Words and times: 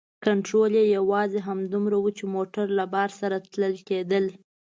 کنترول 0.25 0.71
یې 0.79 0.85
یوازې 0.97 1.39
همدومره 1.47 1.95
و 1.99 2.05
چې 2.17 2.23
موټر 2.35 2.65
له 2.79 2.85
بار 2.93 3.09
سره 3.19 3.35
تلل 3.51 3.75
کیده. 3.87 4.19